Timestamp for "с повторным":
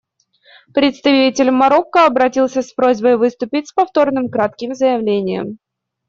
3.67-4.29